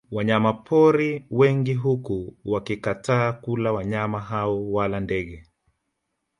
[0.11, 5.45] Wanyama pori wengi huku wakikataa kula wanyama hao wala ndege